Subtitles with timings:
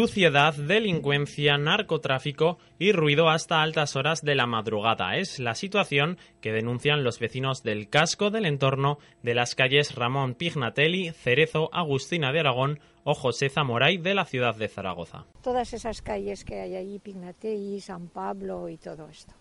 [0.00, 6.52] Suciedad, delincuencia, narcotráfico y ruido hasta altas horas de la madrugada es la situación que
[6.52, 12.38] denuncian los vecinos del casco del entorno de las calles Ramón Pignatelli, Cerezo, Agustina de
[12.38, 15.26] Aragón o José Zamoray de la ciudad de Zaragoza.
[15.42, 19.34] Todas esas calles que hay ahí, Pignatelli, San Pablo y todo esto.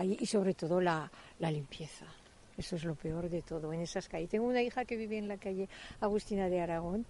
[0.00, 1.10] y sobre todo la,
[1.40, 2.06] la limpieza.
[2.56, 4.30] Eso es lo peor de todo en esas calles.
[4.30, 5.68] Tengo una hija que vive en la calle
[5.98, 7.04] Agustina de Aragón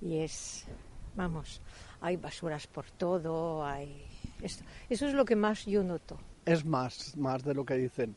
[0.00, 0.66] y es,
[1.14, 1.60] vamos,
[2.00, 4.04] hay basuras por todo, hay...
[4.42, 6.18] Esto, eso es lo que más yo noto.
[6.44, 8.14] Es más, más de lo que dicen.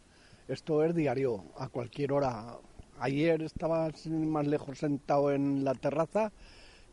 [0.47, 2.57] Esto es diario, a cualquier hora.
[2.99, 6.31] Ayer estaba más lejos sentado en la terraza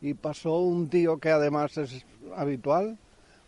[0.01, 2.05] y pasó un tío que además es
[2.35, 2.97] habitual,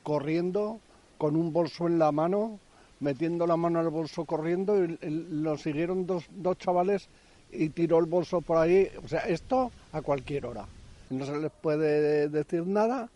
[0.03, 0.79] corriendo
[1.17, 2.59] con un bolso en la mano,
[2.99, 7.07] metiendo la mano al bolso corriendo y lo siguieron dos, dos chavales
[7.51, 8.89] y tiró el bolso por ahí.
[9.03, 10.65] O sea, esto a cualquier hora.
[11.09, 13.09] No se les puede decir nada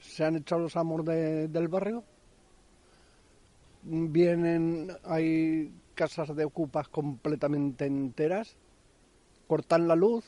[0.00, 2.04] se han echado los amos del barrio.
[3.82, 8.56] Vienen, hay casas de ocupas completamente enteras,
[9.46, 10.24] cortan la luz,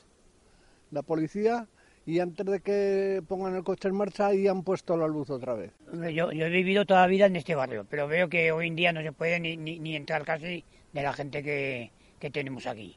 [0.91, 1.69] la policía,
[2.07, 5.55] y antes de que pongan el coche en marcha, ahí han puesto la luz otra
[5.55, 5.73] vez.
[5.93, 8.77] Yo, yo he vivido toda la vida en este barrio, pero veo que hoy en
[8.77, 12.97] día no se puede ni, ni, entrar casi de la gente que tenemos aquí.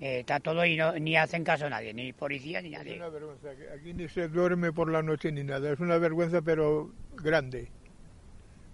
[0.00, 2.92] Eh, está todo y no, ni hacen caso a nadie, ni policía ni nadie.
[2.92, 6.40] Es una vergüenza, aquí ni se duerme por la noche ni nada, es una vergüenza
[6.40, 7.70] pero grande.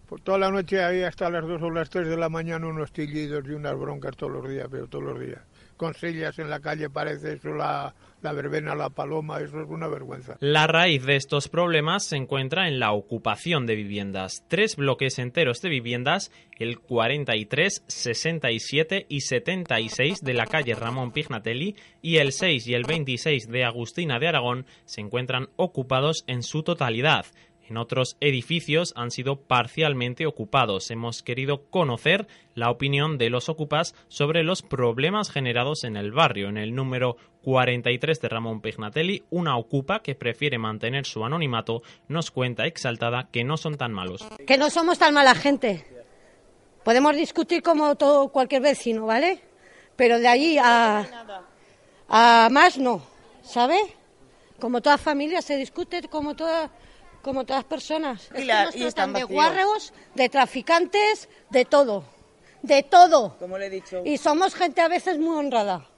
[0.09, 2.93] Por toda la noche ahí hasta las 2 o las 3 de la mañana unos
[2.93, 5.41] tillidos y unas broncas todos los días, pero todos los días
[5.77, 9.89] con sillas en la calle, parece eso la, la verbena, la paloma, eso es una
[9.89, 10.37] vergüenza.
[10.41, 14.45] La raíz de estos problemas se encuentra en la ocupación de viviendas.
[14.49, 21.77] Tres bloques enteros de viviendas, el 43, 67 y 76 de la calle Ramón Pignatelli
[22.03, 26.63] y el 6 y el 26 de Agustina de Aragón, se encuentran ocupados en su
[26.63, 27.27] totalidad.
[27.69, 30.91] En otros edificios han sido parcialmente ocupados.
[30.93, 36.49] Hemos querido conocer la opinión de los ocupas sobre los problemas generados en el barrio.
[36.49, 42.31] En el número 43 de Ramón Pignatelli, una ocupa que prefiere mantener su anonimato nos
[42.31, 44.25] cuenta exaltada que no son tan malos.
[44.47, 45.85] Que no somos tan mala gente.
[46.85, 49.41] Podemos discutir como todo cualquier vecino, ¿vale?
[49.97, 51.05] Pero de allí a,
[52.09, 53.03] a más no,
[53.43, 53.79] ¿sabe?
[54.61, 56.71] Como toda familia se discute, como toda
[57.27, 58.31] como todas personas.
[58.39, 62.05] Y, están de guarros, de traficantes, de todo.
[62.63, 63.37] De todo.
[63.41, 64.03] Como le he dicho.
[64.05, 65.89] Y somos gente a veces muy honrada.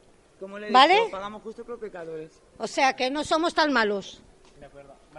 [0.41, 0.95] Como le he ¿Vale?
[0.95, 2.41] dicho, pagamos justo por pecadores.
[2.57, 4.23] O sea que no somos tan malos.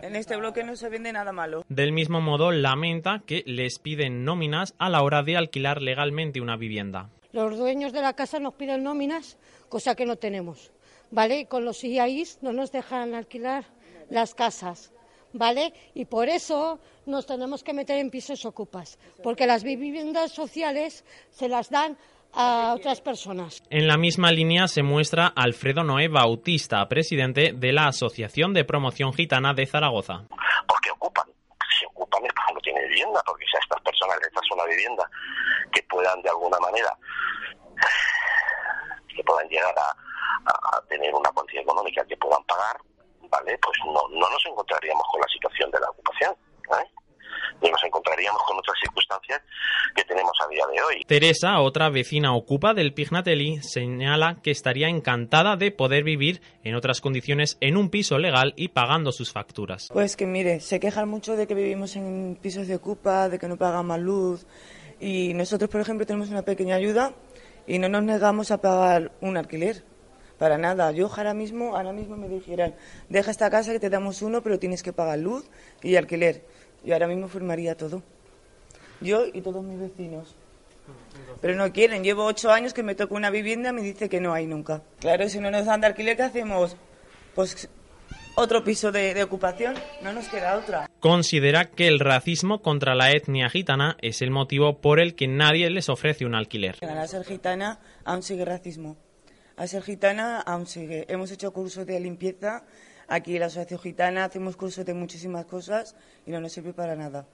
[0.01, 1.63] En este bloque no se vende nada malo.
[1.69, 6.57] Del mismo modo, lamenta que les piden nóminas a la hora de alquilar legalmente una
[6.57, 7.11] vivienda.
[7.33, 9.37] Los dueños de la casa nos piden nóminas,
[9.69, 10.71] cosa que no tenemos.
[11.11, 11.45] ¿Vale?
[11.45, 13.65] Con los IAIs no nos dejan alquilar
[14.09, 14.91] las casas.
[15.33, 15.73] ¿Vale?
[15.93, 21.49] Y por eso nos tenemos que meter en pisos ocupas, porque las viviendas sociales se
[21.49, 21.97] las dan
[22.33, 23.63] a otras personas.
[23.69, 29.13] En la misma línea se muestra Alfredo Noé Bautista, presidente de la Asociación de Promoción
[29.13, 30.25] Gitana de Zaragoza.
[30.67, 31.25] Porque ocupan,
[31.79, 34.65] si ocupan es porque no tienen vivienda, porque si a estas personas les das una
[34.65, 35.09] vivienda
[35.71, 36.95] que puedan de alguna manera,
[39.07, 42.77] que puedan llegar a, a tener una cuantía económica que puedan pagar,
[43.29, 43.57] ¿vale?
[43.61, 46.35] Pues no, no nos encontraríamos con la situación de la ocupación.
[46.81, 46.99] ¿eh?
[47.61, 49.41] y nos encontraríamos con otras circunstancias
[49.95, 51.03] que tenemos a día de hoy.
[51.05, 57.01] Teresa, otra vecina ocupa del Pignatelli, señala que estaría encantada de poder vivir en otras
[57.01, 59.89] condiciones en un piso legal y pagando sus facturas.
[59.91, 63.47] Pues que mire, se quejan mucho de que vivimos en pisos de ocupa, de que
[63.47, 64.45] no pagan más luz
[64.99, 67.13] y nosotros, por ejemplo, tenemos una pequeña ayuda
[67.67, 69.83] y no nos negamos a pagar un alquiler.
[70.39, 70.91] Para nada.
[70.93, 72.73] Yo ahora mismo, ahora mismo me dijeran,
[73.09, 75.45] deja esta casa que te damos uno, pero tienes que pagar luz
[75.83, 76.43] y alquiler.
[76.83, 78.01] Yo ahora mismo firmaría todo.
[79.01, 80.33] Yo y todos mis vecinos.
[81.41, 82.05] Pero no quieren.
[82.05, 84.81] Llevo ocho años que me toco una vivienda y me dice que no hay nunca.
[85.01, 86.77] Claro, si no nos dan de alquiler, ¿qué hacemos?
[87.35, 87.69] Pues
[88.35, 90.89] otro piso de, de, ocupación, no nos queda otra.
[91.01, 95.69] Considera que el racismo contra la etnia gitana es el motivo por el que nadie
[95.69, 96.77] les ofrece un alquiler.
[96.81, 98.95] Al ser gitana aún sigue racismo
[99.59, 101.05] a ser gitana aún sigue.
[101.09, 102.63] Hemos hecho cursos de limpieza
[103.09, 106.95] aquí en la Asociación Gitana, hacemos cursos de muchísimas cosas y no nos sirve para
[106.95, 107.25] nada.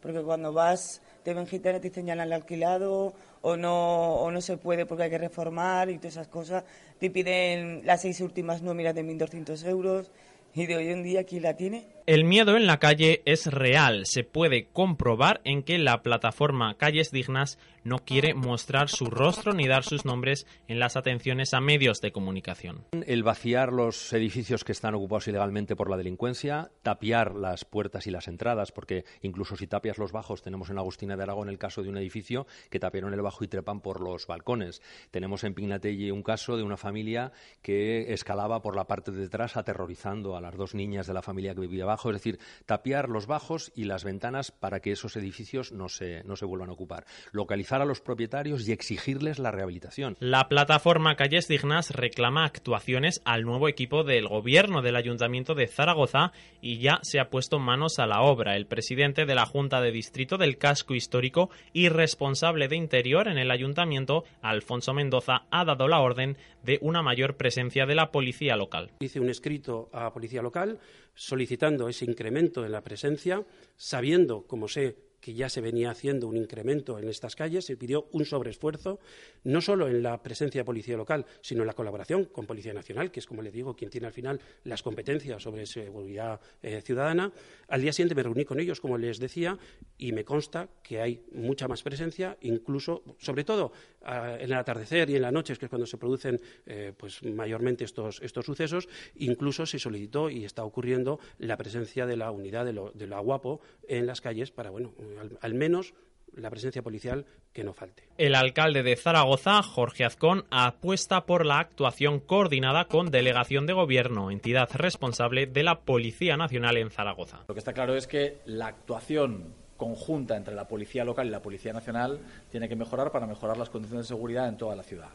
[0.00, 4.58] Porque cuando vas, te ven gitana, te señalan el alquilado o no, o no se
[4.58, 6.62] puede porque hay que reformar y todas esas cosas.
[7.00, 10.12] Te piden las seis últimas nóminas de 1.200 euros
[10.54, 11.88] y de hoy en día, ¿quién la tiene?
[12.06, 14.06] El miedo en la calle es real.
[14.06, 19.66] Se puede comprobar en que la plataforma Calles Dignas no quiere mostrar su rostro ni
[19.66, 22.84] dar sus nombres en las atenciones a medios de comunicación.
[23.06, 28.10] El vaciar los edificios que están ocupados ilegalmente por la delincuencia, tapiar las puertas y
[28.10, 31.82] las entradas, porque incluso si tapias los bajos, tenemos en Agustina de Aragón el caso
[31.82, 34.82] de un edificio que tapiaron el bajo y trepan por los balcones.
[35.10, 37.32] Tenemos en Pignatelli un caso de una familia
[37.62, 41.54] que escalaba por la parte de detrás aterrorizando a las dos niñas de la familia
[41.54, 45.88] que vivía es decir, tapiar los bajos y las ventanas para que esos edificios no
[45.88, 47.04] se, no se vuelvan a ocupar.
[47.32, 50.16] Localizar a los propietarios y exigirles la rehabilitación.
[50.20, 56.32] La plataforma Calles Dignas reclama actuaciones al nuevo equipo del gobierno del Ayuntamiento de Zaragoza
[56.60, 58.56] y ya se ha puesto manos a la obra.
[58.56, 63.38] El presidente de la Junta de Distrito del Casco Histórico y responsable de Interior en
[63.38, 68.56] el Ayuntamiento, Alfonso Mendoza, ha dado la orden de una mayor presencia de la policía
[68.56, 68.90] local.
[69.00, 70.78] Hice un escrito a policía local
[71.14, 73.44] solicitando ese incremento en la presencia,
[73.76, 78.08] sabiendo, como sé, que ya se venía haciendo un incremento en estas calles, se pidió
[78.12, 78.98] un sobreesfuerzo,
[79.44, 83.10] no solo en la presencia de policía local, sino en la colaboración con Policía Nacional,
[83.10, 87.32] que es, como le digo, quien tiene al final las competencias sobre seguridad eh, ciudadana.
[87.68, 89.58] Al día siguiente me reuní con ellos, como les decía,
[89.98, 95.16] y me consta que hay mucha más presencia, incluso, sobre todo, en el atardecer y
[95.16, 99.66] en las noches, que es cuando se producen eh, pues, mayormente estos, estos sucesos, incluso
[99.66, 103.60] se solicitó y está ocurriendo la presencia de la unidad de, lo, de la Guapo
[103.86, 104.94] en las calles para, bueno,
[105.40, 105.94] al, menos
[106.34, 108.04] la presencia policial que no falte.
[108.18, 114.30] El alcalde de Zaragoza, Jorge Azcón, apuesta por la actuación coordinada con Delegación de Gobierno,
[114.30, 117.44] entidad responsable de la Policía Nacional en Zaragoza.
[117.48, 121.40] Lo que está claro es que la actuación conjunta entre la Policía Local y la
[121.40, 122.20] Policía Nacional
[122.50, 125.08] tiene que mejorar para mejorar las condiciones de seguridad en toda la ciudad.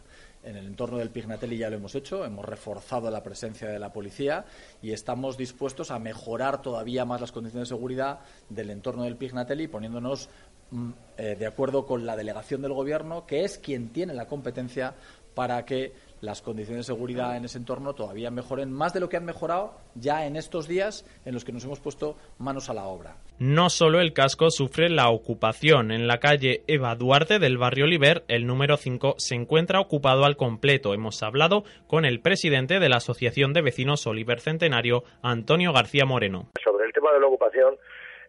[0.45, 3.92] En el entorno del Pignatelli ya lo hemos hecho, hemos reforzado la presencia de la
[3.92, 4.45] policía
[4.80, 8.19] y estamos dispuestos a mejorar todavía más las condiciones de seguridad
[8.50, 10.30] del entorno del Pignatelli, poniéndonos
[10.69, 14.94] mm, eh, de acuerdo con la delegación del Gobierno, que es quien tiene la competencia
[15.33, 19.17] para que las condiciones de seguridad en ese entorno todavía mejoren más de lo que
[19.17, 22.85] han mejorado ya en estos días en los que nos hemos puesto manos a la
[22.85, 23.17] obra.
[23.39, 25.91] No solo el casco sufre la ocupación.
[25.91, 30.38] En la calle Eva Duarte del barrio Oliver, el número 5 se encuentra ocupado al
[30.38, 30.94] completo.
[30.94, 36.50] Hemos hablado con el presidente de la Asociación de Vecinos Oliver Centenario, Antonio García Moreno.
[36.63, 37.77] Sobre el tema de la ocupación,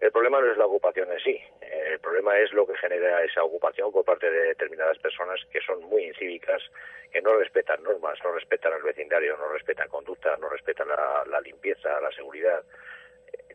[0.01, 1.39] el problema no es la ocupación en sí,
[1.97, 5.83] el problema es lo que genera esa ocupación por parte de determinadas personas que son
[5.89, 6.63] muy incívicas,
[7.17, 11.99] que no respetan normas, no respetan el vecindario, no respetan conducta, no respetan la, limpieza,
[12.01, 12.63] la seguridad.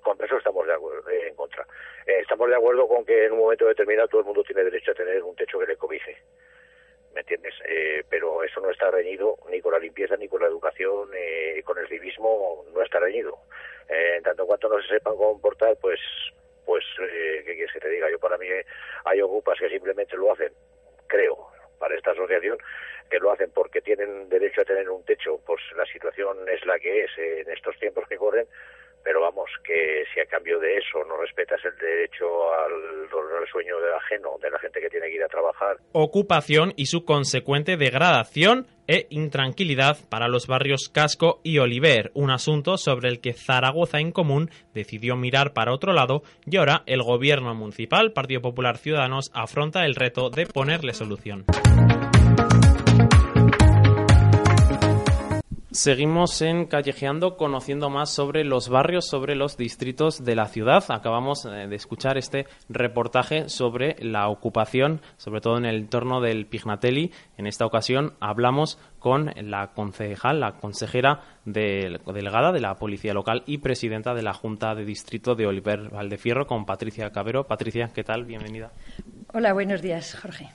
[0.01, 1.65] Con eso estamos de acuerdo, eh, en contra.
[2.07, 4.91] Eh, estamos de acuerdo con que en un momento determinado todo el mundo tiene derecho
[4.91, 6.17] a tener un techo que le cobije.
[7.13, 7.53] ¿me entiendes?
[7.67, 11.61] Eh, pero eso no está reñido ni con la limpieza, ni con la educación, eh,
[11.63, 13.37] con el civismo, no está reñido.
[13.89, 15.99] Eh, en tanto cuanto no se sepan comportar, pues
[16.65, 18.09] pues, eh, ¿qué quieres que te diga?
[18.09, 18.47] Yo para mí
[19.03, 20.53] hay ocupas que simplemente lo hacen,
[21.07, 21.49] creo,
[21.79, 22.57] para esta asociación,
[23.11, 26.79] que lo hacen porque tienen derecho a tener un techo, pues la situación es la
[26.79, 28.47] que es en estos tiempos que corren,
[29.03, 33.79] pero vamos, que si a cambio de eso no respetas el derecho al, al sueño
[33.79, 35.77] del ajeno, de la gente que tiene que ir a trabajar.
[35.91, 42.77] Ocupación y su consecuente degradación e intranquilidad para los barrios Casco y Oliver, un asunto
[42.77, 47.53] sobre el que Zaragoza en Común decidió mirar para otro lado y ahora el gobierno
[47.55, 51.45] municipal, Partido Popular Ciudadanos, afronta el reto de ponerle solución.
[55.73, 60.83] Seguimos en Callejeando conociendo más sobre los barrios, sobre los distritos de la ciudad.
[60.89, 66.45] Acabamos eh, de escuchar este reportaje sobre la ocupación, sobre todo en el entorno del
[66.45, 67.13] Pignatelli.
[67.37, 73.59] En esta ocasión hablamos con la concejal, la consejera delegada de la Policía Local y
[73.59, 77.47] presidenta de la Junta de Distrito de Oliver Valdefierro, con Patricia Cabero.
[77.47, 78.25] Patricia, ¿qué tal?
[78.25, 78.73] Bienvenida.
[79.33, 80.49] Hola, buenos días, Jorge.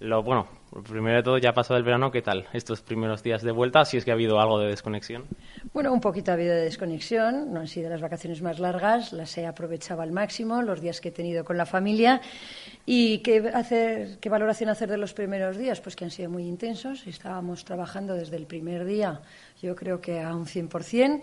[0.00, 0.48] Lo, bueno,
[0.82, 3.84] primero de todo, ya pasado el verano, ¿qué tal estos primeros días de vuelta?
[3.84, 5.24] Si es que ha habido algo de desconexión.
[5.72, 9.36] Bueno, un poquito ha habido de desconexión, no han sido las vacaciones más largas, las
[9.38, 12.20] he aprovechado al máximo, los días que he tenido con la familia.
[12.86, 15.80] ¿Y qué, hacer, qué valoración hacer de los primeros días?
[15.80, 19.20] Pues que han sido muy intensos, estábamos trabajando desde el primer día,
[19.62, 21.22] yo creo que a un 100%.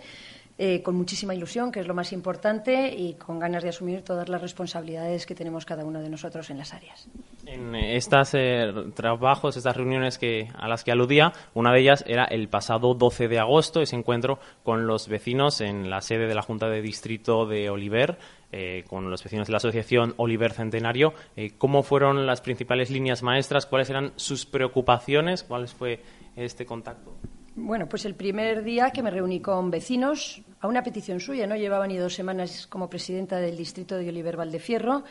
[0.64, 4.30] Eh, con muchísima ilusión, que es lo más importante, y con ganas de asumir todas
[4.30, 7.08] las responsabilidades que tenemos cada uno de nosotros en las áreas.
[7.48, 12.26] En estos eh, trabajos, estas reuniones que, a las que aludía, una de ellas era
[12.26, 16.44] el pasado 12 de agosto, ese encuentro con los vecinos en la sede de la
[16.44, 18.20] Junta de Distrito de Oliver,
[18.52, 21.16] eh, con los vecinos de la Asociación Oliver Centenario.
[21.58, 23.66] ¿Cómo fueron las principales líneas maestras?
[23.66, 25.42] ¿Cuáles eran sus preocupaciones?
[25.42, 26.04] ¿Cuál fue
[26.36, 27.16] este contacto?
[27.56, 31.58] Bueno, pues el primer día que me reuní con vecinos a una petición suya, no
[31.58, 35.04] llevaba ni dos semanas como presidenta del distrito de Oliver Valdefierro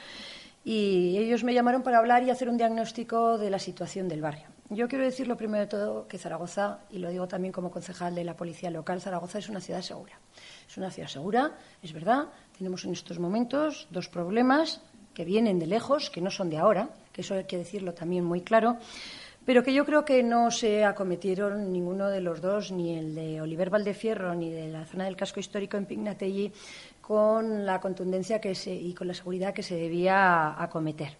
[0.64, 4.48] y ellos me llamaron para hablar y hacer un diagnóstico de la situación del barrio.
[4.70, 8.14] Yo quiero decir lo primero de todo que Zaragoza, y lo digo también como concejal
[8.14, 10.18] de la policía local, Zaragoza es una ciudad segura.
[10.66, 12.28] Es una ciudad segura, es verdad.
[12.56, 14.80] Tenemos en estos momentos dos problemas
[15.12, 18.24] que vienen de lejos, que no son de ahora, que eso hay que decirlo también
[18.24, 18.78] muy claro
[19.50, 23.40] pero que yo creo que no se acometieron ninguno de los dos, ni el de
[23.40, 26.52] Oliver Valdefierro ni de la zona del casco histórico en Pignatelli,
[27.00, 31.16] con la contundencia que se, y con la seguridad que se debía acometer.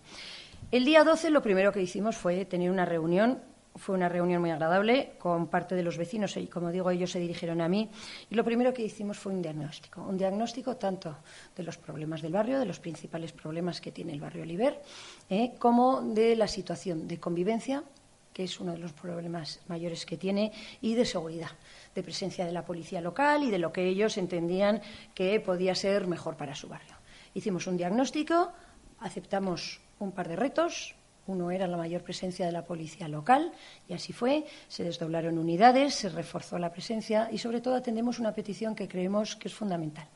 [0.71, 3.41] El día 12 lo primero que hicimos fue tener una reunión
[3.75, 7.19] fue una reunión muy agradable con parte de los vecinos y, como digo, ellos se
[7.19, 7.89] dirigieron a mí.
[8.29, 10.03] Y lo primero que hicimos fue un diagnóstico.
[10.03, 11.17] Un diagnóstico tanto
[11.57, 14.83] de los problemas del barrio, de los principales problemas que tiene el barrio Oliver,
[15.29, 17.85] eh, como de la situación de convivencia
[18.33, 21.51] que es uno de los problemas mayores que tiene, y de seguridad,
[21.95, 24.81] de presencia de la policía local y de lo que ellos entendían
[25.15, 26.95] que podía ser mejor para su barrio.
[27.35, 28.53] Hicimos un diagnóstico,
[29.01, 30.95] aceptamos un par de retos.
[31.27, 33.53] Uno era la mayor presencia de la policía local,
[33.89, 34.47] y así fue.
[34.69, 39.37] Se desdoblaron unidades, se reforzó la presencia y, sobre todo, atendemos una petición que creemos
[39.37, 40.09] que es fundamental,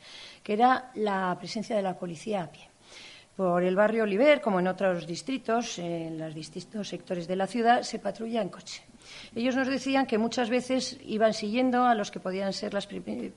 [0.43, 2.74] que era la presencia de la policía a pie
[3.37, 7.83] por el barrio Oliver, como en otros distritos, en los distintos sectores de la ciudad,
[7.83, 8.85] se patrulla en coche.
[9.35, 12.89] Ellos nos decían que muchas veces iban siguiendo a los que podían ser las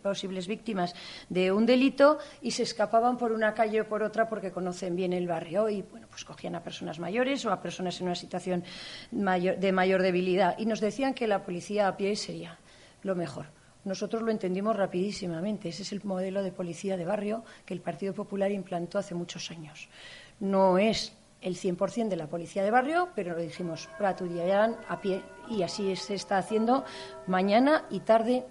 [0.01, 0.93] posibles víctimas
[1.29, 5.13] de un delito y se escapaban por una calle o por otra porque conocen bien
[5.13, 8.63] el barrio y bueno, pues cogían a personas mayores o a personas en una situación
[9.11, 12.57] de mayor debilidad y nos decían que la policía a pie sería
[13.03, 13.56] lo mejor.
[13.88, 15.70] Nosotros lo entendimos rapidísimamente.
[15.70, 19.50] Ese es el modelo de policía de barrio que el Partido Popular implantó hace muchos
[19.50, 19.88] años.
[20.41, 25.22] No es el 100% de la policía de barrio, pero lo dijimos, patrullarán a pie
[25.50, 26.84] y así se está haciendo
[27.27, 28.44] mañana y tarde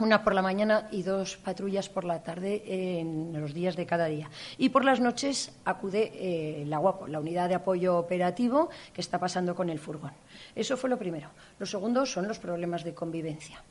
[0.00, 2.64] una por la mañana y dos patrullas por la tarde
[2.98, 4.30] en los días de cada día.
[4.58, 9.20] Y por las noches acude eh, la UAPO, la unidad de apoyo operativo que está
[9.20, 10.12] pasando con el furgón.
[10.56, 11.30] Eso fue lo primero.
[11.60, 13.62] Lo segundo son los problemas de convivencia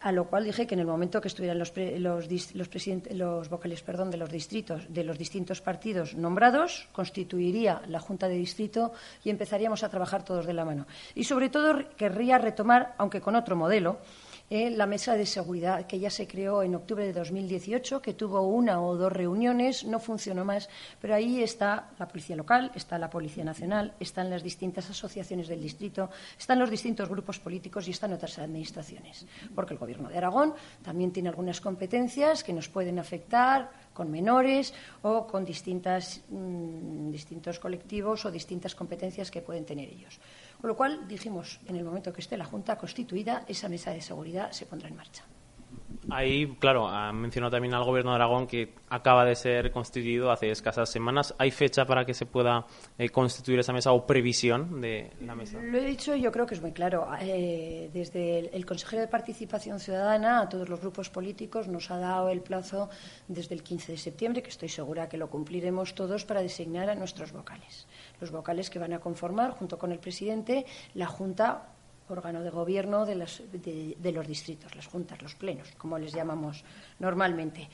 [0.00, 4.16] a lo cual dije que en el momento que estuvieran los, los, vocales perdón, de
[4.16, 8.92] los distritos, de los distintos partidos nombrados, constituiría la Junta de Distrito
[9.24, 10.86] y empezaríamos a trabajar todos de la mano.
[11.14, 13.98] Y sobre todo querría retomar, aunque con otro modelo,
[14.50, 18.82] la mesa de seguridad que ya se creó en octubre de 2018, que tuvo una
[18.82, 20.68] o dos reuniones, no funcionó más,
[21.00, 25.62] pero ahí está la Policía Local, está la Policía Nacional, están las distintas asociaciones del
[25.62, 29.24] distrito, están los distintos grupos políticos y están otras administraciones.
[29.54, 30.52] Porque el Gobierno de Aragón
[30.82, 37.60] también tiene algunas competencias que nos pueden afectar con menores o con distintas, mm, distintos
[37.60, 40.18] colectivos o distintas competencias que pueden tener ellos.
[40.60, 44.02] Con lo cual dijimos, en el momento que esté la Junta constituida, esa mesa de
[44.02, 45.24] seguridad se pondrá en marcha.
[46.08, 50.50] Ahí, claro, ha mencionado también al Gobierno de Aragón que acaba de ser constituido hace
[50.50, 51.34] escasas semanas.
[51.38, 52.66] ¿Hay fecha para que se pueda
[52.98, 55.58] eh, constituir esa mesa o previsión de la mesa?
[55.60, 57.06] Lo he dicho, yo creo que es muy claro.
[57.20, 62.30] Eh, desde el, consejero de Participación Ciudadana a todos los grupos políticos nos ha dado
[62.30, 62.88] el plazo
[63.28, 66.94] desde el 15 de septiembre, que estoy segura que lo cumpliremos todos para designar a
[66.94, 67.86] nuestros vocales
[68.20, 71.70] los vocales que van a conformar, junto con el presidente, la Junta
[72.10, 76.64] órgano de gobierno de, de, los distritos, las juntas, los plenos, como les llamamos
[76.98, 77.68] normalmente.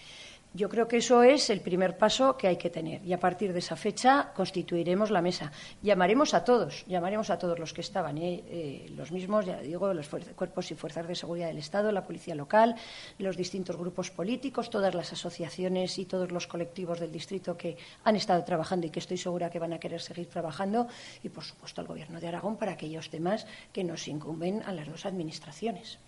[0.57, 3.53] Yo creo que eso es el primer paso que hay que tener y a partir
[3.53, 5.53] de esa fecha constituiremos la mesa.
[5.83, 8.43] Llamaremos a todos, llamaremos a todos los que estaban, ¿eh?
[8.49, 12.35] Eh, los mismos, ya digo, los cuerpos y fuerzas de seguridad del Estado, la policía
[12.35, 12.75] local,
[13.19, 18.17] los distintos grupos políticos, todas las asociaciones y todos los colectivos del distrito que han
[18.17, 20.87] estado trabajando y que estoy segura que van a querer seguir trabajando
[21.23, 24.89] y, por supuesto, al Gobierno de Aragón para aquellos temas que nos incumben a las
[24.89, 25.99] dos administraciones.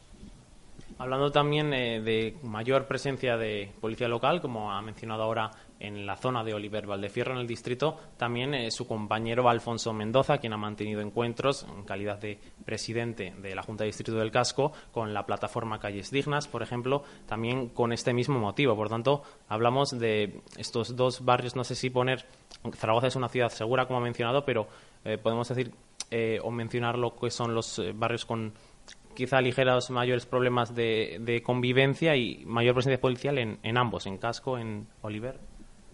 [1.00, 6.16] Hablando también eh, de mayor presencia de policía local, como ha mencionado ahora en la
[6.16, 10.56] zona de Oliver Valdefierro, en el distrito, también eh, su compañero Alfonso Mendoza, quien ha
[10.56, 15.24] mantenido encuentros en calidad de presidente de la Junta de Distrito del Casco con la
[15.24, 18.74] plataforma Calles Dignas, por ejemplo, también con este mismo motivo.
[18.74, 22.26] Por tanto, hablamos de estos dos barrios, no sé si poner,
[22.74, 24.66] Zaragoza es una ciudad segura, como ha mencionado, pero
[25.04, 25.72] eh, podemos decir
[26.42, 28.54] o mencionar lo que son los barrios con
[29.18, 34.86] quizá ligeros mayores problemas de, convivencia y mayor presencia policial en, ambos, en Casco, en
[35.02, 35.40] Oliver.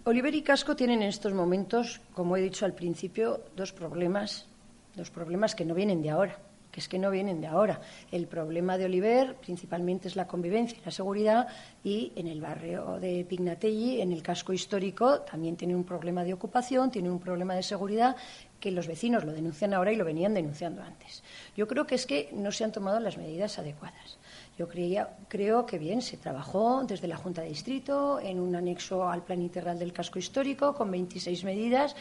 [0.03, 4.47] Oliver y Casco tienen en estos momentos, como he dicho al principio, dos problemas,
[4.95, 6.37] dos problemas que no vienen de ahora,
[6.75, 7.79] que es que no vienen de ahora.
[8.11, 11.47] El problema de Oliver principalmente es la convivencia y la seguridad
[11.85, 16.33] y en el barrio de Pignatelli, en el casco histórico, también tiene un problema de
[16.33, 18.17] ocupación, tiene un problema de seguridad
[18.59, 21.23] que los vecinos lo denuncian ahora y lo venían denunciando antes.
[21.55, 24.17] Yo creo que es que no se han tomado las medidas adecuadas.
[24.57, 29.07] Yo creía, creo que bien, se trabajó desde la Junta de Distrito en un anexo
[29.07, 31.95] al Plan Integral del Casco Histórico con 26 medidas,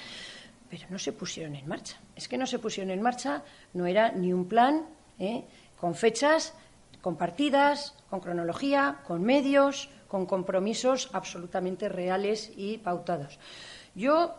[0.69, 1.97] pero no se pusieron en marcha.
[2.17, 3.43] Es que no se pusieron en marcha,
[3.73, 4.87] no era ni un plan
[5.19, 5.45] ¿eh?
[5.79, 6.55] con fechas
[7.01, 13.39] compartidas, con cronología, con medios, con compromisos absolutamente reales y pautados.
[13.95, 14.35] Yo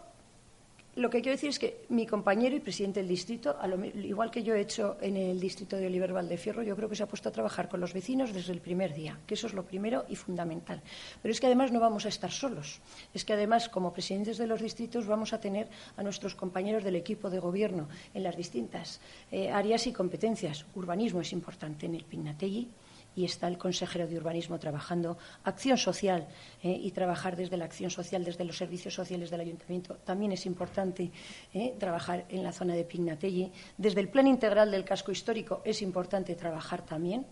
[0.96, 3.58] lo que quiero decir es que mi compañero y presidente del distrito,
[3.96, 7.04] igual que yo he hecho en el distrito de Oliver Valdefierro, yo creo que se
[7.04, 9.66] ha puesto a trabajar con los vecinos desde el primer día, que eso es lo
[9.66, 10.82] primero y fundamental.
[11.22, 12.80] Pero es que además no vamos a estar solos.
[13.14, 16.96] Es que además, como presidentes de los distritos, vamos a tener a nuestros compañeros del
[16.96, 20.66] equipo de gobierno en las distintas eh, áreas y competencias.
[20.76, 22.70] Urbanismo es importante en el Pignategui
[23.16, 26.28] y está el consejero de urbanismo trabajando acción social
[26.62, 29.96] eh, y trabajar desde la acción social, desde los servicios sociales del ayuntamiento.
[30.04, 31.12] También es importante
[31.54, 33.52] eh, trabajar en la zona de Pignatelli.
[33.78, 37.26] Desde el plan integral del casco histórico es importante trabajar también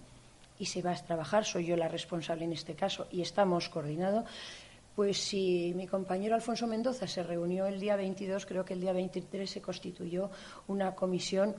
[0.60, 4.26] y se va a trabajar, soy yo la responsable en este caso y estamos coordinados.
[4.96, 8.94] Pues si mi compañero Alfonso Mendoza se reunió el día 22, creo que el día
[8.94, 10.30] 23 se constituyó
[10.68, 11.56] una comisión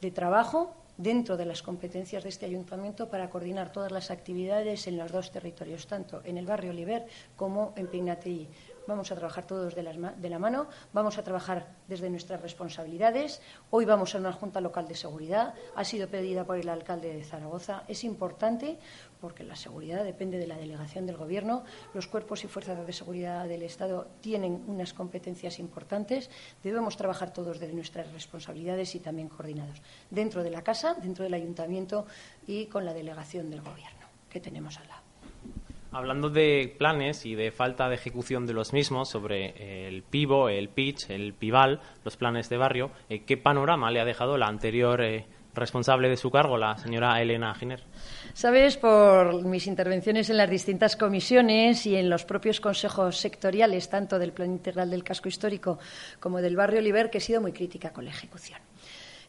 [0.00, 4.98] de trabajo dentro de las competencias de este ayuntamiento para coordinar todas las actividades en
[4.98, 8.48] los dos territorios, tanto en el barrio Oliver como en Pignatelli.
[8.88, 13.42] Vamos a trabajar todos de, la mano, vamos a trabajar desde nuestras responsabilidades.
[13.68, 17.22] Hoy vamos a una Junta Local de Seguridad, ha sido pedida por el alcalde de
[17.22, 17.82] Zaragoza.
[17.86, 18.78] Es importante
[19.20, 21.64] porque la seguridad depende de la delegación del Gobierno.
[21.92, 26.30] Los cuerpos y fuerzas de seguridad del Estado tienen unas competencias importantes.
[26.62, 31.34] Debemos trabajar todos desde nuestras responsabilidades y también coordinados, dentro de la Casa, dentro del
[31.34, 32.06] Ayuntamiento
[32.46, 34.97] y con la delegación del Gobierno que tenemos al lado.
[35.90, 40.68] Hablando de planes y de falta de ejecución de los mismos sobre el PIVO, el
[40.68, 45.00] PITCH, el PIVAL, los planes de barrio, eh, ¿qué panorama le ha dejado la anterior
[45.02, 47.82] eh, responsable de su cargo, la señora Elena Giner?
[48.34, 54.18] Sabes, por mis intervenciones en las distintas comisiones y en los propios consejos sectoriales, tanto
[54.18, 55.78] del Plan Integral del Casco Histórico
[56.20, 58.60] como del Barrio Oliver, que he sido muy crítica con la ejecución.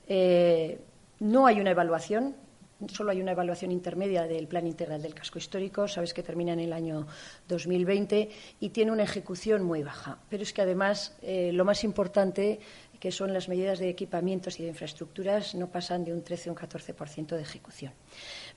[0.10, 0.78] Eh,
[1.22, 2.36] no hay una evaluación
[2.88, 6.62] Solo hay una evaluación intermedia del Plan Integral del Casco Histórico, sabes que termina en
[6.62, 7.08] el año
[7.50, 8.30] 2020
[8.62, 10.20] y tiene una ejecución muy baja.
[10.30, 12.62] Pero es que además eh, lo más importante
[13.00, 16.54] que son las medidas de equipamientos y de infraestructuras, no pasan de un 13 o
[16.54, 17.94] un 14% de ejecución.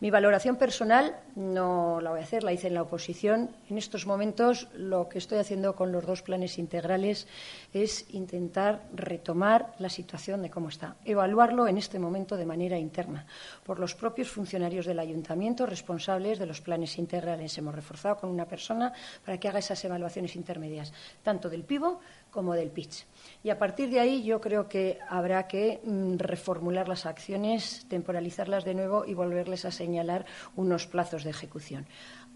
[0.00, 3.50] Mi valoración personal no la voy a hacer, la hice en la oposición.
[3.70, 7.28] En estos momentos lo que estoy haciendo con los dos planes integrales
[7.72, 13.26] es intentar retomar la situación de cómo está, evaluarlo en este momento de manera interna
[13.64, 17.57] por los propios funcionarios del ayuntamiento responsables de los planes integrales.
[17.59, 18.92] Hemos reforzado con una persona
[19.24, 22.00] para que haga esas evaluaciones intermedias, tanto del PIVO
[22.32, 23.06] como del pitch.
[23.44, 28.64] Y a partir de ahí yo creo que habrá que mm, reformular las acciones, temporalizarlas
[28.64, 31.86] de nuevo y volverles a señalar unos plazos de ejecución.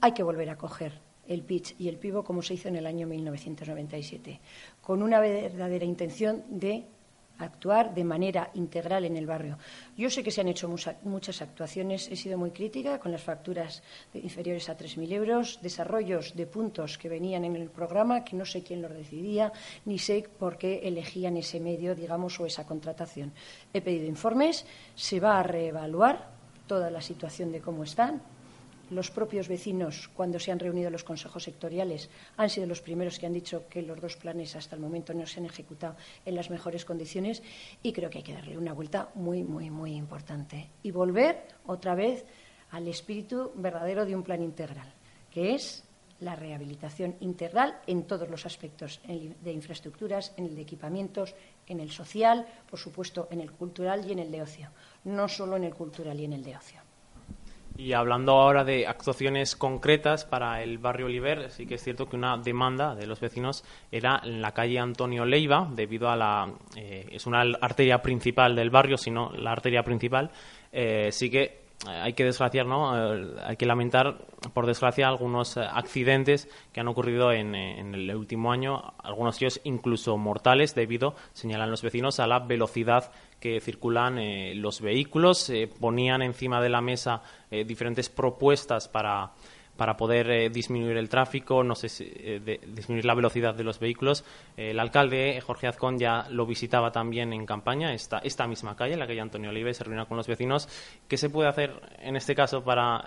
[0.00, 2.86] Hay que volver a coger el pitch y el pivo como se hizo en el
[2.86, 4.40] año 1997,
[4.80, 6.86] con una verdadera intención de
[7.38, 9.58] actuar de manera integral en el barrio.
[9.96, 13.82] Yo sé que se han hecho muchas actuaciones, he sido muy crítica con las facturas
[14.14, 18.62] inferiores a 3.000 euros, desarrollos de puntos que venían en el programa, que no sé
[18.62, 19.52] quién los decidía,
[19.84, 23.32] ni sé por qué elegían ese medio, digamos, o esa contratación.
[23.72, 26.30] He pedido informes, se va a reevaluar
[26.66, 28.22] toda la situación de cómo están,
[28.90, 33.26] los propios vecinos, cuando se han reunido los consejos sectoriales, han sido los primeros que
[33.26, 36.50] han dicho que los dos planes hasta el momento no se han ejecutado en las
[36.50, 37.42] mejores condiciones
[37.82, 41.94] y creo que hay que darle una vuelta muy, muy, muy importante y volver otra
[41.94, 42.24] vez
[42.70, 44.92] al espíritu verdadero de un plan integral,
[45.30, 45.84] que es
[46.20, 51.34] la rehabilitación integral en todos los aspectos de infraestructuras, en el de equipamientos,
[51.66, 54.70] en el social, por supuesto, en el cultural y en el de ocio,
[55.04, 56.80] no solo en el cultural y en el de ocio.
[57.78, 62.16] Y hablando ahora de actuaciones concretas para el barrio Oliver, sí que es cierto que
[62.16, 66.52] una demanda de los vecinos era en la calle Antonio Leiva, debido a la.
[66.74, 70.30] Eh, es una arteria principal del barrio, sino la arteria principal.
[70.72, 73.14] Eh, sí que hay que desgraciar, ¿no?
[73.14, 74.16] Eh, hay que lamentar,
[74.54, 79.60] por desgracia, algunos accidentes que han ocurrido en, en, el último año, algunos de ellos
[79.64, 85.52] incluso mortales, debido, señalan los vecinos, a la velocidad que circulan eh, los vehículos.
[85.78, 89.32] ponían encima de la mesa eh, diferentes propuestas para,
[89.76, 94.24] para poder eh, disminuir el tráfico, no sé eh, disminuir la velocidad de los vehículos.
[94.56, 99.06] el alcalde Jorge Azcón ya lo visitaba también en campaña, esta, esta misma calle, la
[99.06, 100.68] calle Antonio Olive, se reunió con los vecinos.
[101.06, 103.04] ¿Qué se puede hacer en este caso para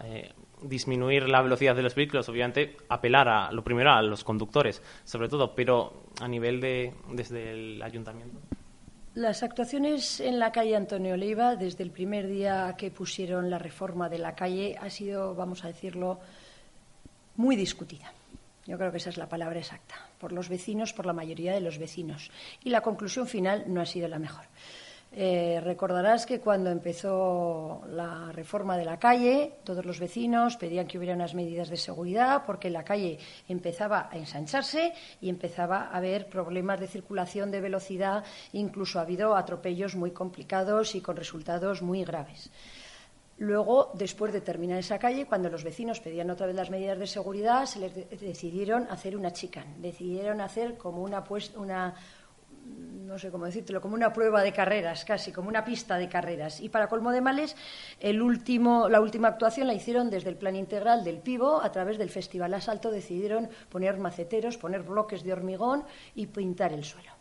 [0.62, 2.30] disminuir la velocidad de los vehículos?
[2.30, 7.52] Obviamente apelar a lo primero a los conductores, sobre todo, pero a nivel de desde
[7.52, 8.39] el ayuntamiento.
[9.15, 14.08] Las actuaciones en la calle Antonio Oliva, desde el primer día que pusieron la reforma
[14.08, 16.19] de la calle, ha sido, vamos a decirlo,
[17.36, 18.13] muy discutida.
[18.67, 21.60] Yo creo que esa es la palabra exacta, por los vecinos, por la mayoría de
[21.60, 22.30] los vecinos.
[22.63, 24.45] Y la conclusión final no ha sido la mejor.
[25.12, 31.00] Eh, recordarás que cuando empezó la reforma de la calle, todos los vecinos pedían que
[31.00, 33.17] hubiera unas medidas de seguridad porque la calle
[33.48, 39.36] empezaba a ensancharse y empezaba a haber problemas de circulación, de velocidad, incluso ha habido
[39.36, 42.52] atropellos muy complicados y con resultados muy graves.
[43.39, 47.08] Luego, después de terminar esa calle, cuando los vecinos pedían otra vez las medidas de
[47.08, 51.95] seguridad, se les decidieron hacer una chican, decidieron hacer como una, pues, una,
[53.10, 56.62] no sé cómo decírtelo, como una prueba de carreras, casi, como una pista de carreras.
[56.62, 57.56] Y para colmo de males,
[58.00, 61.98] el último, la última actuación la hicieron desde el plan integral del Pivo, a través
[61.98, 67.12] del Festival Asalto, decidieron poner maceteros, poner bloques de hormigón y pintar el suelo.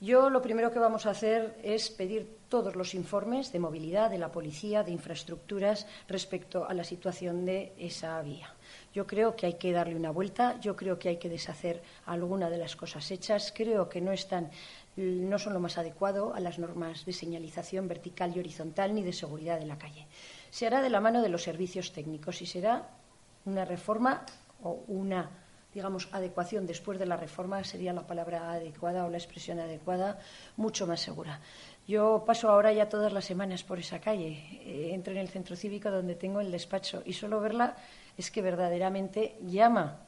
[0.00, 4.18] Yo lo primero que vamos a hacer es pedir todos los informes de movilidad de
[4.18, 8.53] la policía, de infraestructuras, respecto a la situación de esa vía.
[8.92, 12.50] Yo creo que hay que darle una vuelta, yo creo que hay que deshacer alguna
[12.50, 14.50] de las cosas hechas, creo que no están
[14.96, 19.12] no son lo más adecuado a las normas de señalización vertical y horizontal ni de
[19.12, 20.06] seguridad de la calle.
[20.50, 22.90] Se hará de la mano de los servicios técnicos y será
[23.44, 24.24] una reforma
[24.62, 25.30] o una
[25.74, 30.18] digamos, adecuación después de la reforma sería la palabra adecuada o la expresión adecuada,
[30.56, 31.40] mucho más segura.
[31.88, 35.56] Yo paso ahora ya todas las semanas por esa calle, eh, entro en el centro
[35.56, 37.76] cívico donde tengo el despacho y solo verla
[38.16, 40.00] es que verdaderamente llama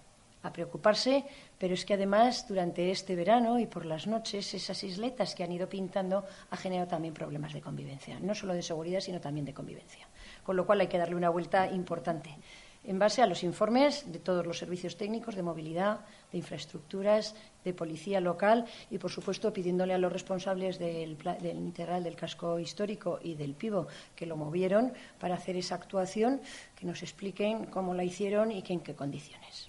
[0.42, 1.24] a preocuparse,
[1.58, 5.52] pero es que además durante este verano y por las noches esas isletas que han
[5.52, 9.54] ido pintando ha generado también problemas de convivencia, no solo de seguridad, sino también de
[9.54, 10.06] convivencia.
[10.44, 12.36] Con lo cual hay que darle una vuelta importante
[12.86, 17.74] en base a los informes de todos los servicios técnicos de movilidad, de infraestructuras, de
[17.74, 23.34] policía local y, por supuesto, pidiéndole a los responsables del, integral del casco histórico y
[23.34, 26.40] del pivo que lo movieron para hacer esa actuación,
[26.76, 29.68] que nos expliquen cómo la hicieron y en qué condiciones.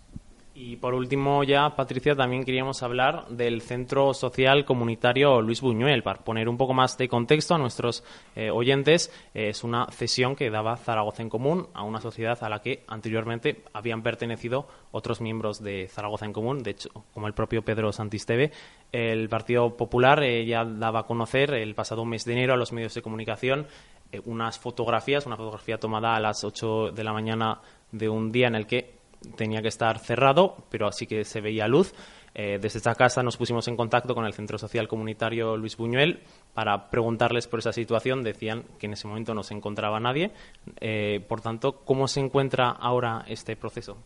[0.59, 6.01] Y por último, ya, Patricia, también queríamos hablar del Centro Social Comunitario Luis Buñuel.
[6.01, 8.03] Para poner un poco más de contexto a nuestros
[8.35, 12.59] eh, oyentes, es una cesión que daba Zaragoza en Común a una sociedad a la
[12.63, 17.61] que anteriormente habían pertenecido otros miembros de Zaragoza en Común, de hecho, como el propio
[17.61, 18.51] Pedro Santisteve.
[18.91, 22.73] El Partido Popular eh, ya daba a conocer el pasado mes de enero a los
[22.73, 23.67] medios de comunicación
[24.11, 28.47] eh, unas fotografías, una fotografía tomada a las 8 de la mañana de un día
[28.47, 28.96] en el que
[29.35, 31.93] tenía que estar cerrado, pero así que se veía luz.
[32.39, 36.21] Eh, desde esta casa nos pusimos en contacto con el Centro Social Comunitario Luis Buñuel
[36.53, 38.23] para preguntarles por esa situación.
[38.23, 40.31] Decían que en ese momento no se encontraba nadie.
[40.79, 43.97] Eh, por tanto, ¿cómo se encuentra ahora este proceso?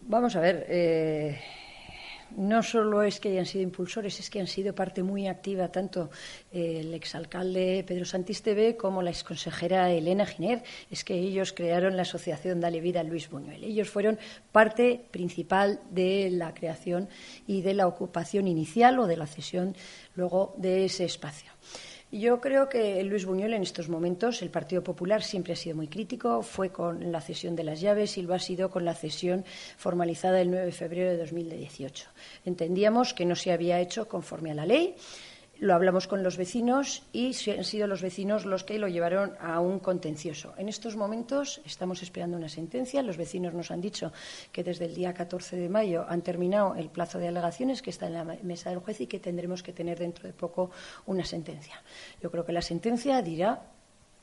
[0.00, 0.66] Vamos a ver.
[0.68, 1.38] Eh,
[2.36, 6.10] no solo es que hayan sido impulsores, es que han sido parte muy activa tanto
[6.52, 10.62] el exalcalde Pedro Santisteve como la exconsejera Elena Giner.
[10.90, 13.64] Es que ellos crearon la asociación Dale Vida Luis Buñuel.
[13.64, 14.18] Ellos fueron
[14.52, 17.08] parte principal de la creación
[17.46, 19.76] y de la ocupación inicial o de la cesión
[20.14, 21.50] luego de ese espacio.
[22.14, 25.88] Yo creo que Luis Buñuel en estos momentos, el Partido Popular siempre ha sido muy
[25.88, 29.44] crítico, fue con la cesión de las llaves y lo ha sido con la cesión
[29.76, 32.06] formalizada el 9 de febrero de 2018.
[32.44, 34.94] Entendíamos que no se había hecho conforme a la ley
[35.58, 39.60] lo hablamos con los vecinos y han sido los vecinos los que lo llevaron a
[39.60, 40.54] un contencioso.
[40.56, 43.02] En estos momentos estamos esperando una sentencia.
[43.02, 44.12] Los vecinos nos han dicho
[44.52, 48.06] que desde el día 14 de mayo han terminado el plazo de alegaciones que está
[48.06, 50.70] en la mesa del juez y que tendremos que tener dentro de poco
[51.06, 51.82] una sentencia.
[52.20, 53.70] Yo creo que la sentencia dirá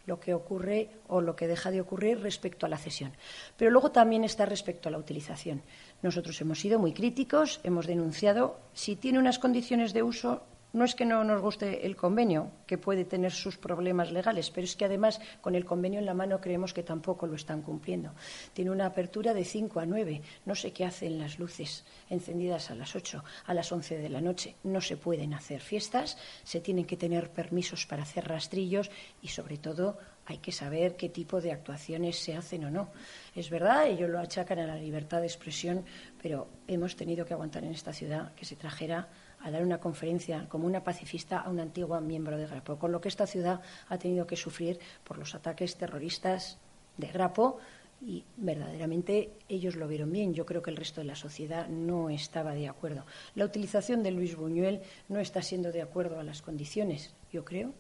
[0.06, 3.14] lo que ocurre o lo que deja de ocurrir respecto a la cesión.
[3.58, 5.62] Pero luego también está respecto a la utilización.
[6.02, 10.96] Nosotros hemos sido muy críticos, hemos denunciado si tiene unas condiciones de uso no es
[10.96, 14.86] que no nos guste el convenio, que puede tener sus problemas legales, pero es que
[14.86, 18.14] además con el convenio en la mano creemos que tampoco lo están cumpliendo.
[18.54, 20.22] Tiene una apertura de 5 a 9.
[20.46, 24.22] No sé qué hacen las luces encendidas a las 8, a las 11 de la
[24.22, 24.56] noche.
[24.64, 28.90] No se pueden hacer fiestas, se tienen que tener permisos para hacer rastrillos
[29.22, 32.92] y, sobre todo, hay que saber qué tipo de actuaciones se hacen o no.
[33.36, 35.84] Es verdad, ellos lo achacan a la libertad de expresión,
[36.22, 39.10] pero hemos tenido que aguantar en esta ciudad que se trajera
[39.44, 43.02] a dar una conferencia como una pacifista a una antigua miembro de Grapo, con lo
[43.02, 46.58] que esta ciudad ha tenido que sufrir por los ataques terroristas
[46.98, 47.60] de Grapo
[48.02, 50.34] y verdaderamente ellos lo vieron bien.
[50.34, 53.06] Yo creo que el resto de la sociedad no estaba de acuerdo.
[53.36, 57.74] La utilización de Luis Buñuel no está siendo de acuerdo a las condiciones, yo creo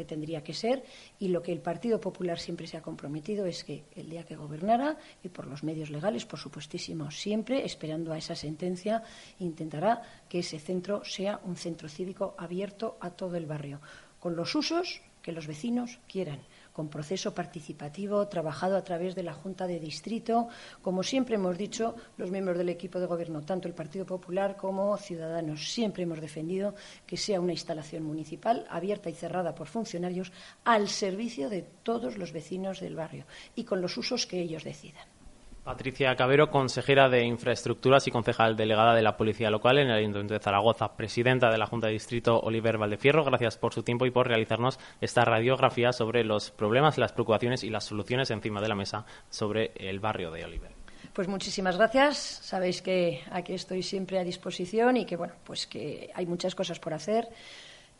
[0.00, 0.82] que tendría que ser
[1.18, 4.34] y lo que el Partido Popular siempre se ha comprometido es que el día que
[4.34, 9.02] gobernara y por los medios legales, por supuestísimo, siempre esperando a esa sentencia,
[9.40, 13.82] intentará que ese centro sea un centro cívico abierto a todo el barrio,
[14.18, 16.40] con los usos que los vecinos quieran
[16.80, 20.48] con proceso participativo, trabajado a través de la Junta de Distrito.
[20.80, 24.96] Como siempre hemos dicho, los miembros del equipo de gobierno, tanto el Partido Popular como
[24.96, 26.74] Ciudadanos, siempre hemos defendido
[27.06, 30.32] que sea una instalación municipal abierta y cerrada por funcionarios
[30.64, 35.19] al servicio de todos los vecinos del barrio y con los usos que ellos decidan.
[35.64, 40.32] Patricia Cabero, consejera de Infraestructuras y concejal delegada de la Policía Local en el Ayuntamiento
[40.32, 43.24] de Zaragoza, presidenta de la Junta de Distrito Oliver Valdefierro.
[43.24, 47.68] Gracias por su tiempo y por realizarnos esta radiografía sobre los problemas, las preocupaciones y
[47.68, 50.70] las soluciones encima de la mesa sobre el barrio de Oliver.
[51.12, 52.16] Pues muchísimas gracias.
[52.16, 56.80] Sabéis que aquí estoy siempre a disposición y que bueno, pues que hay muchas cosas
[56.80, 57.28] por hacer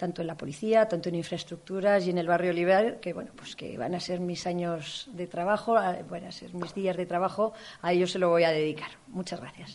[0.01, 3.55] tanto en la policía, tanto en infraestructuras y en el barrio Oliver, que bueno, pues
[3.55, 7.53] que van a ser mis años de trabajo, van a ser mis días de trabajo,
[7.83, 8.93] a ellos se lo voy a dedicar.
[9.09, 9.75] Muchas gracias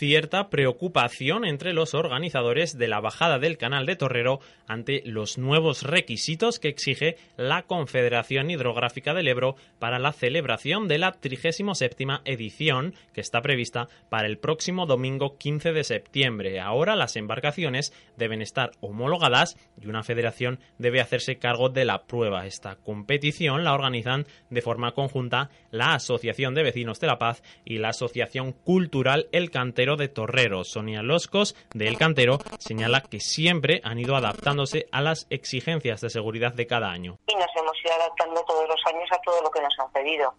[0.00, 5.82] cierta preocupación entre los organizadores de la bajada del canal de Torrero ante los nuevos
[5.82, 12.94] requisitos que exige la Confederación Hidrográfica del Ebro para la celebración de la 37 edición
[13.12, 16.60] que está prevista para el próximo domingo 15 de septiembre.
[16.60, 22.46] Ahora las embarcaciones deben estar homologadas y una federación debe hacerse cargo de la prueba.
[22.46, 27.76] Esta competición la organizan de forma conjunta la Asociación de Vecinos de la Paz y
[27.76, 33.80] la Asociación Cultural El Cantero de Torrero, Sonia Loscos, de El Cantero, señala que siempre
[33.84, 37.18] han ido adaptándose a las exigencias de seguridad de cada año.
[37.26, 40.34] Y nos hemos ido adaptando todos los años a todo lo que nos han pedido.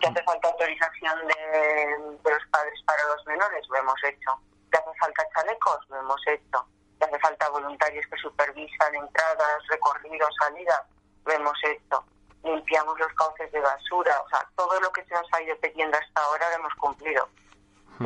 [0.00, 4.30] Que hace falta autorización de, los padres para los menores, lo hemos hecho.
[4.70, 6.66] Que hace falta chalecos, lo hemos hecho.
[6.98, 10.82] Que hace falta voluntarios que supervisan entradas, recorridos, salidas,
[11.24, 12.04] lo hemos hecho
[12.44, 15.96] limpiamos los cauces de basura, o sea, todo lo que se nos ha ido pidiendo
[15.96, 17.28] hasta ahora lo hemos cumplido.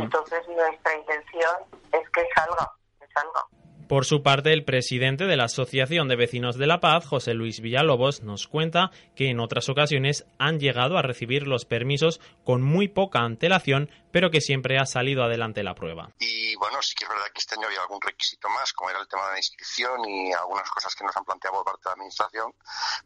[0.02, 1.56] Entonces nuestra intención
[1.92, 3.44] es que salga, que salga.
[3.88, 7.61] Por su parte, el presidente de la Asociación de Vecinos de la Paz, José Luis
[7.61, 12.88] Villalobos, nos cuenta que en otras ocasiones han llegado a recibir los permisos con muy
[12.88, 16.11] poca antelación, pero que siempre ha salido adelante la prueba.
[16.18, 19.00] Y bueno, sí que es verdad que este año había algún requisito más, como era
[19.00, 21.88] el tema de la inscripción y algunas cosas que nos han planteado por parte de
[21.88, 22.54] la Administración,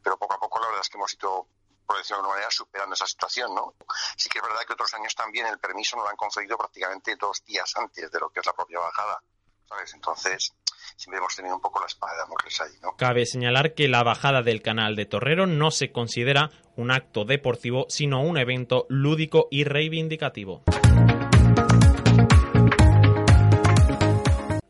[0.02, 1.46] pero poco a poco la verdad es que hemos ido
[1.86, 3.74] por decirlo de alguna manera, superando esa situación, ¿no?
[4.16, 7.16] Sí que es verdad que otros años también el permiso nos lo han concedido prácticamente
[7.16, 9.22] dos días antes de lo que es la propia bajada,
[9.68, 9.94] ¿sabes?
[9.94, 10.54] Entonces,
[10.96, 12.96] siempre hemos tenido un poco la espada de Damocles ahí, ¿no?
[12.96, 17.86] Cabe señalar que la bajada del canal de Torrero no se considera un acto deportivo,
[17.88, 20.62] sino un evento lúdico y reivindicativo.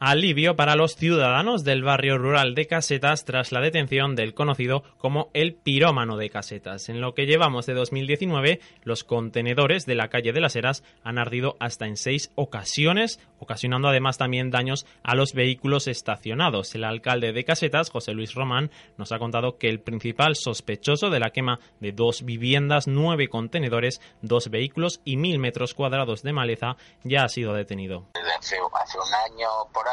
[0.04, 5.30] Alivio para los ciudadanos del barrio rural de Casetas tras la detención del conocido como
[5.32, 6.88] el pirómano de Casetas.
[6.88, 11.18] En lo que llevamos de 2019, los contenedores de la calle de las Heras han
[11.18, 16.74] ardido hasta en seis ocasiones, ocasionando además también daños a los vehículos estacionados.
[16.74, 21.20] El alcalde de Casetas, José Luis Román, nos ha contado que el principal sospechoso de
[21.20, 26.76] la quema de dos viviendas, nueve contenedores, dos vehículos y mil metros cuadrados de maleza
[27.04, 28.08] ya ha sido detenido.
[28.42, 29.86] Hace, un año por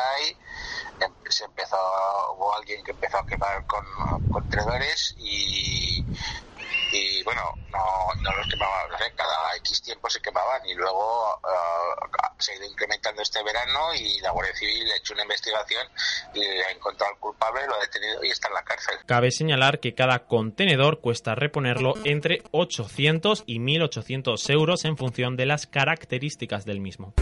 [1.00, 1.78] Em, se empezó,
[2.36, 3.86] hubo alguien que empezó a quemar con
[4.32, 6.04] contenedores y,
[6.92, 12.52] y bueno, no, no los quemaba, cada X tiempo se quemaban y luego uh, se
[12.52, 15.88] ha ido incrementando este verano y la Guardia Civil ha hecho una investigación
[16.34, 18.98] y ha encontrado al culpable, lo ha detenido y está en la cárcel.
[19.06, 25.46] Cabe señalar que cada contenedor cuesta reponerlo entre 800 y 1.800 euros en función de
[25.46, 27.14] las características del mismo.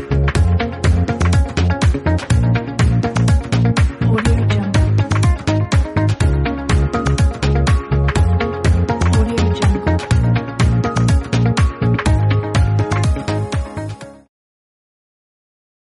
[4.07, 4.46] woman